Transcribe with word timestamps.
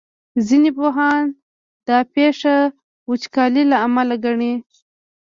ځینې 0.47 0.71
پوهان 0.77 1.23
دا 1.87 1.97
پېښه 2.15 2.55
وچکالۍ 3.09 3.63
له 3.71 3.77
امله 3.85 4.15
ګڼي. 4.25 4.53